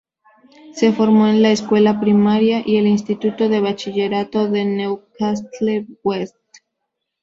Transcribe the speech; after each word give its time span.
Se 0.73 0.93
formó 0.93 1.27
en 1.27 1.43
la 1.43 1.51
escuela 1.51 1.99
primaria 2.01 2.63
y 2.65 2.77
el 2.77 2.87
instituto 2.87 3.49
de 3.49 3.59
bachillerato 3.59 4.49
de 4.49 4.65
Newcastle 4.65 5.85
West. 6.03 6.35